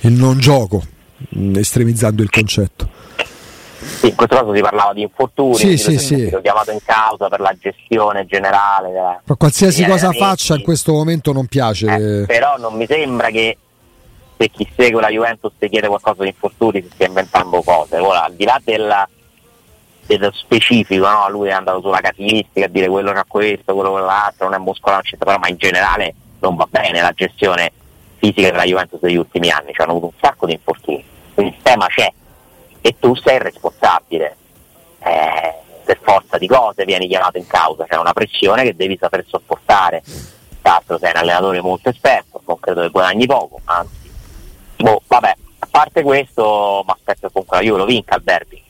[0.01, 0.98] il non gioco, mm,
[1.55, 2.89] estremizzando il concetto.
[3.81, 6.37] Sì, in questo caso si parlava di infortuni, Sì, sì, sì.
[6.41, 8.89] chiamato in causa per la gestione generale.
[8.91, 11.85] della- Ma qualsiasi cosa faccia in questo momento non piace.
[12.21, 13.57] Eh, però non mi sembra che
[14.37, 17.97] se chi segue la Juventus ti chiede qualcosa di infortuni si stia inventando cose.
[17.97, 18.93] Ora, al di là del,
[20.05, 21.29] dello specifico, no?
[21.29, 25.01] lui è andato sulla casistica a dire quello c'ha questo, quello quell'altro, non è muscolare,
[25.03, 27.71] eccetera, però, ma in generale non va bene la gestione
[28.19, 31.03] fisica della Juventus degli ultimi anni, ci hanno avuto un sacco di infortuni,
[31.33, 32.11] quindi il tema c'è
[32.81, 34.35] e tu sei il responsabile.
[35.01, 35.53] Eh,
[35.85, 40.03] per forza di cose vieni chiamato in causa, c'è una pressione che devi saper sopportare.
[40.61, 44.11] Tra l'altro sei un allenatore molto esperto, non credo che guadagni poco, anzi.
[44.75, 48.63] Boh, vabbè, a parte questo, mi aspetto che comunque la Juve lo vinca al derby.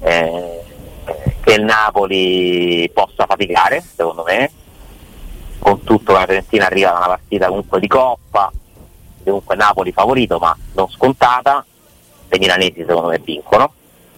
[0.00, 0.62] Eh,
[1.40, 4.50] che il Napoli possa faticare, secondo me,
[5.58, 8.52] con tutto la Fiorentina arriva da una partita comunque di coppa,
[9.24, 11.64] comunque Napoli favorito ma non scontata,
[12.30, 13.72] i milanesi secondo me vincono,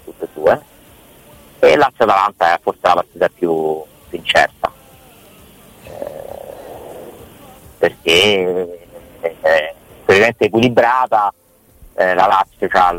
[0.04, 0.62] tutte e due,
[1.58, 4.72] e Lazio-Atalanta è forse la partita più, più incerta,
[5.82, 5.92] Eh,
[7.78, 8.78] perché
[9.20, 11.32] è praticamente equilibrata,
[11.94, 12.92] eh, la Lazio ha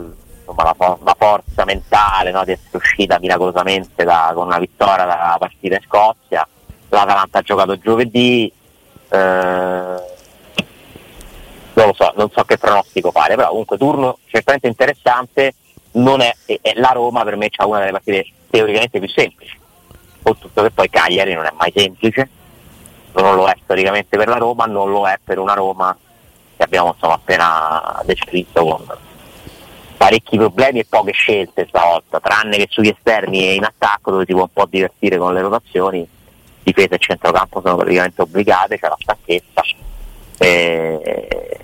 [0.46, 5.76] la, la, forza mentale no, di essere uscita miracolosamente da, con una vittoria dalla partita
[5.76, 6.48] in Scozia.
[6.90, 8.52] L'Atalanta ha giocato giovedì.
[9.10, 10.14] Eh,
[11.76, 15.56] non lo so, non so che pronostico fare, però comunque turno certamente interessante.
[15.92, 19.58] Non è, è la Roma per me ha una delle partite teoricamente più semplici.
[20.24, 22.30] Oltretutto che poi Cagliari non è mai semplice,
[23.14, 25.98] non lo è storicamente per la Roma, non lo è per una Roma
[26.58, 28.86] che abbiamo insomma, appena descritto con
[29.98, 34.34] parecchi problemi e poche scelte stavolta, tranne che sugli esterni e in attacco dove si
[34.34, 36.06] può un po' divertire con le rotazioni,
[36.62, 39.62] difesa e centrocampo sono praticamente obbligate, c'è la stanchezza.
[40.38, 41.60] E...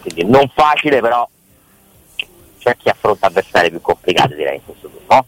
[0.00, 1.28] Quindi non facile però
[2.58, 5.26] c'è chi affronta avversari più complicati direi in questo turno.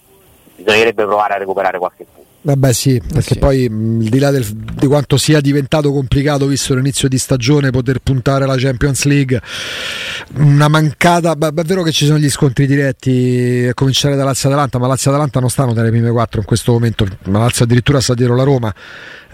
[0.57, 2.31] Bisognerebbe provare a recuperare qualche punto.
[2.45, 3.39] Vabbè sì, perché sì.
[3.39, 8.01] poi al di là del, di quanto sia diventato complicato visto l'inizio di stagione poter
[8.01, 9.41] puntare alla Champions League,
[10.39, 14.79] una mancata, beh, è vero che ci sono gli scontri diretti a cominciare da Lazio-Atalanta,
[14.79, 18.15] ma Lazio-Atalanta non stanno tra le prime quattro in questo momento, ma Lazio addirittura sta
[18.15, 18.75] dietro la Roma.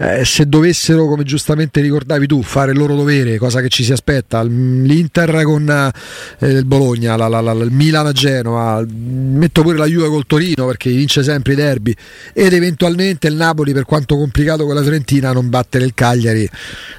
[0.01, 3.91] Eh, se dovessero, come giustamente ricordavi tu, fare il loro dovere, cosa che ci si
[3.91, 5.91] aspetta, l'Inter con
[6.39, 10.27] eh, il Bologna, la, la, la, il Milan a Genova, metto pure la Juve col
[10.27, 11.93] Torino perché vince sempre i derby
[12.33, 16.49] ed eventualmente probabilmente il Napoli, per quanto complicato con la Fiorentina, non battere il Cagliari.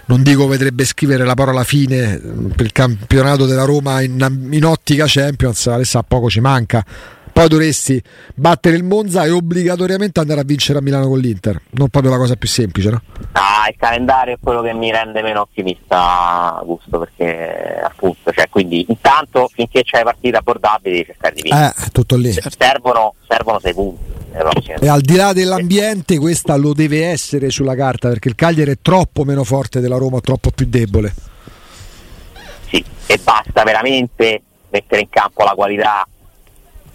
[0.07, 2.19] Non dico vedrebbe scrivere la parola fine
[2.57, 6.85] per il campionato della Roma in, in ottica Champions, adesso a poco ci manca.
[7.33, 8.03] Poi dovresti
[8.35, 11.61] battere il Monza e obbligatoriamente andare a vincere a Milano con l'Inter.
[11.71, 13.03] Non proprio la cosa più semplice, no?
[13.33, 18.85] Ah, il calendario è quello che mi rende meno ottimista, Augusto, perché appunto, cioè, quindi
[18.89, 21.75] intanto finché c'è partite abbordabili cercare di vincere.
[21.87, 22.33] Eh, tutto lì.
[22.33, 24.11] Servono, servono sei punti
[24.81, 28.79] e al di là dell'ambiente, questa lo deve essere sulla carta perché il Cagliari è
[28.81, 31.13] troppo meno forte della Roma, troppo più debole.
[32.69, 34.41] Sì, e basta veramente
[34.71, 36.07] mettere in campo la qualità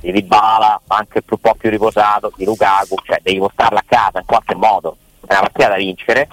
[0.06, 4.26] di Dybala, anche un po' più riposato, di Lukaku, cioè devi portarla a casa in
[4.26, 4.98] qualche modo.
[5.26, 6.28] È una partita da vincere,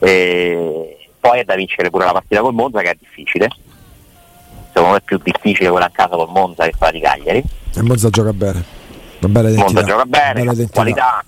[0.00, 3.48] e poi è da vincere pure la partita col Monza che è difficile.
[4.68, 7.44] Secondo me è più difficile quella a casa col Monza che quella di Cagliari.
[7.74, 8.64] E Monza gioca bene.
[9.20, 9.72] Una bella identità.
[9.72, 11.24] Monza gioca bene, qualità,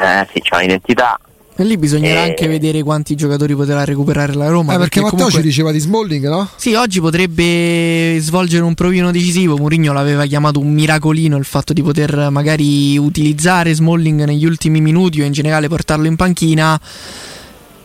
[0.00, 1.18] eh, sì, c'è un'identità.
[1.60, 2.30] E lì bisognerà e...
[2.30, 4.72] anche vedere quanti giocatori potrà recuperare la Roma.
[4.72, 5.40] Eh, perché, perché Matteo comunque...
[5.42, 6.48] ci diceva di Smalling, no?
[6.56, 9.58] Sì, oggi potrebbe svolgere un provino decisivo.
[9.58, 15.20] Mourinho l'aveva chiamato un miracolino il fatto di poter magari utilizzare Smalling negli ultimi minuti
[15.20, 16.80] o in generale portarlo in panchina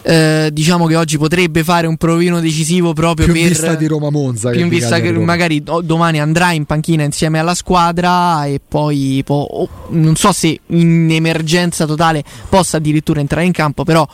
[0.08, 3.88] eh, diciamo che oggi potrebbe fare un provino decisivo proprio più per in vista di
[3.88, 8.62] Roma Monza più in vista che magari domani andrà in panchina insieme alla squadra e
[8.66, 14.08] poi po- oh, non so se in emergenza totale possa addirittura entrare in campo però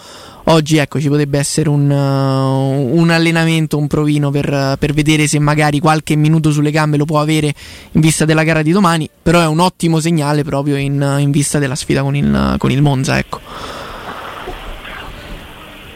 [0.46, 5.40] oggi ecco ci potrebbe essere un, uh, un allenamento, un provino per, per, vedere se
[5.40, 7.54] magari qualche minuto sulle gambe lo può avere
[7.92, 11.60] in vista della gara di domani, però è un ottimo segnale proprio in, in vista
[11.60, 13.18] della sfida con il, con il Monza.
[13.18, 13.81] Ecco.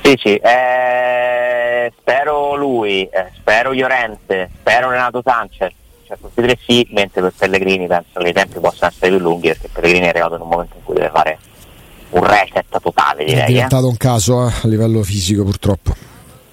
[0.06, 5.74] Sì, sì, eh, spero lui, eh, spero Llorente, spero Renato Sanchez,
[6.06, 9.20] cioè tutti e tre sì, mentre per Pellegrini penso che i tempi possano essere più
[9.20, 11.40] lunghi perché Pellegrini è arrivato in un momento in cui deve fare
[12.10, 13.46] un reset totale direi.
[13.46, 13.90] È diventato eh.
[13.90, 15.96] un caso eh, a livello fisico purtroppo.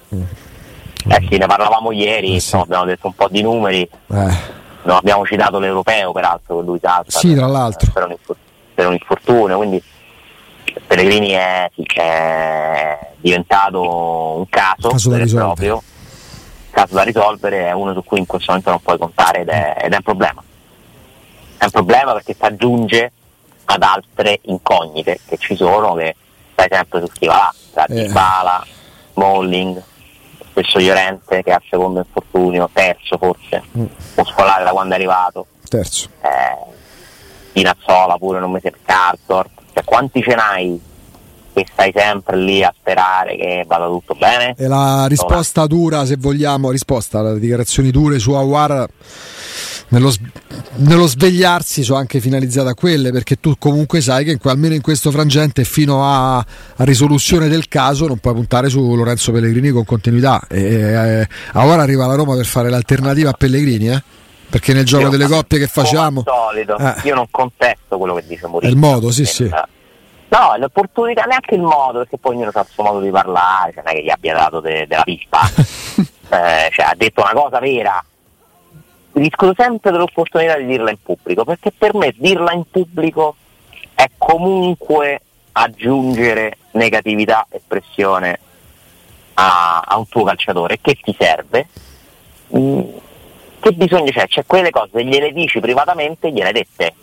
[0.09, 2.55] Eh sì, ne parlavamo ieri, eh sì.
[2.55, 4.35] no, abbiamo detto un po' di numeri, eh.
[4.81, 7.19] non abbiamo citato l'europeo peraltro con lui salta.
[7.19, 7.91] Sì, tra l'altro.
[7.91, 8.15] Per un,
[8.73, 9.83] per un infortunio, quindi
[10.85, 15.81] Pellegrini è, è diventato un caso, caso da proprio,
[16.69, 19.81] caso da risolvere, è uno su cui in questo momento non puoi contare ed è,
[19.83, 20.43] ed è un problema.
[21.57, 23.11] È un problema perché si aggiunge
[23.65, 26.15] ad altre incognite che ci sono, che
[26.51, 27.93] stai sempre su chi va là, tra eh.
[27.93, 28.65] Dybala,
[29.13, 29.81] Smalling,
[30.49, 33.85] spesso Llorente che ha il secondo infortunio, terzo forse, mm.
[34.15, 35.47] muscolare da quando è arrivato.
[35.67, 36.09] Terzo.
[36.21, 36.71] Eh,
[37.53, 40.79] Pinazzola pure non mi sembra Cartor cioè, quanti ce n'hai
[41.53, 44.55] che stai sempre lì a sperare che vada tutto bene?
[44.57, 48.87] E la risposta dura, se vogliamo, risposta, le dichiarazioni dure su Awar
[49.89, 50.11] nello,
[50.77, 55.11] nello, svegliarsi sono anche finalizzate a quelle perché tu comunque sai che almeno in questo
[55.11, 60.41] frangente fino a, a risoluzione del caso non puoi puntare su Lorenzo Pellegrini con continuità
[60.49, 64.03] e, e, ora arriva la Roma per fare l'alternativa a Pellegrini eh?
[64.53, 66.21] Perché nel gioco io, delle coppie che facciamo?
[66.23, 66.93] solito, eh.
[67.05, 68.71] io non contesto quello che dice Mourinho.
[68.71, 69.49] Il modo sì sì.
[69.49, 73.81] No l'opportunità neanche il modo perché poi ognuno ha il suo modo di parlare cioè
[73.83, 77.57] non è che gli abbia dato de, della pista eh, cioè, ha detto una cosa
[77.57, 78.05] vera.
[79.11, 83.35] Discuto sempre dell'opportunità di dirla in pubblico perché per me dirla in pubblico
[83.95, 85.19] è comunque
[85.53, 88.39] aggiungere negatività e pressione
[89.33, 91.67] a, a un tuo calciatore che ti serve.
[92.55, 93.11] Mm
[93.63, 94.27] che bisogno c'è?
[94.27, 96.93] C'è quelle cose, gliele dici privatamente, gliele hai dette.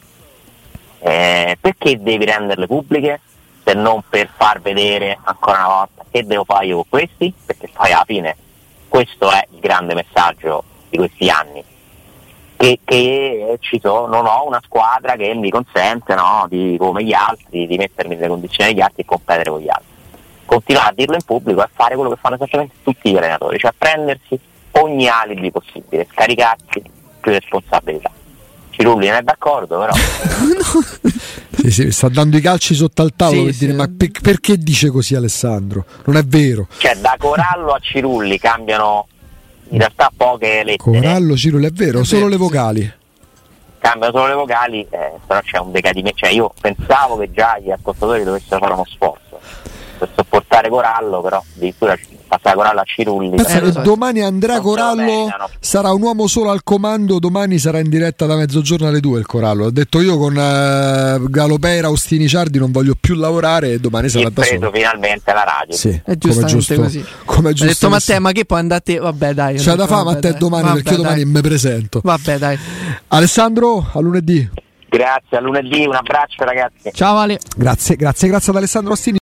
[0.98, 3.18] Eh, perché devi renderle pubbliche?
[3.64, 7.32] Se non per far vedere ancora una volta che devo fare io con questi?
[7.46, 8.36] Perché poi alla fine
[8.88, 11.64] questo è il grande messaggio di questi anni.
[12.58, 17.14] Che, che ci sono, non ho una squadra che mi consente no, di, come gli
[17.14, 19.86] altri di mettermi nelle condizioni degli altri e competere con gli altri.
[20.44, 23.72] Continuare a dirlo in pubblico e fare quello che fanno esattamente tutti gli allenatori, cioè
[23.78, 24.38] prendersi
[24.72, 26.82] ogni alibi possibile, scaricarsi
[27.20, 28.10] più responsabilità.
[28.70, 29.92] Cirulli non è d'accordo, però.
[31.56, 33.64] sì, sì, sta dando i calci sotto al tavolo Sì, per sì.
[33.66, 35.84] dire: Ma per- perché dice così Alessandro?
[36.06, 36.66] Non è vero.
[36.78, 39.06] Cioè, da Corallo a Cirulli cambiano
[39.70, 42.92] in realtà poche lettere, Corallo, Cirulli, è vero, È solo vero, le vocali.
[43.78, 46.18] cambiano solo le vocali, eh, però c'è un decadimento.
[46.18, 49.19] Cioè, io pensavo che già gli ascoltatori dovessero fare uno sforzo
[50.00, 51.96] per sopportare Corallo, però addirittura
[52.26, 53.36] passare Corallo a Cirulli.
[53.36, 53.80] Che so.
[53.80, 55.26] domani Andrea Non Corallo
[55.58, 59.26] sarà un uomo solo al comando, domani sarà in diretta da mezzogiorno alle 2 il
[59.26, 59.66] Corallo.
[59.66, 64.28] Ha detto io con eh, Galopeira, Austini Ciardi non voglio più lavorare e domani sarà
[64.28, 64.70] e da preso solo.
[64.72, 65.76] finalmente la radio.
[65.76, 67.04] Sì, È come giustamente giusto, così.
[67.26, 68.98] come Ho giusto detto che Matteo, ma che poi andate.
[68.98, 69.54] Vabbè, dai.
[69.56, 72.00] ho C'è da detto, fare Matteo domani Vabbè, perché io domani mi presento.
[72.02, 72.58] Vabbè, dai.
[73.08, 74.48] Alessandro, a lunedì.
[74.88, 76.90] Grazie, a lunedì, un abbraccio ragazzi.
[76.92, 77.38] Ciao Ale.
[77.56, 79.18] Grazie, grazie, grazie ad Alessandro Ostini.